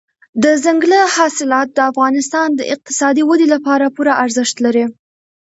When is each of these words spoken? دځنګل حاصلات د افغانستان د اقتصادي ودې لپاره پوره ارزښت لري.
دځنګل 0.43 0.93
حاصلات 1.15 1.67
د 1.73 1.79
افغانستان 1.91 2.47
د 2.55 2.61
اقتصادي 2.73 3.23
ودې 3.25 3.47
لپاره 3.53 3.85
پوره 3.95 4.13
ارزښت 4.23 4.55
لري. 4.65 4.85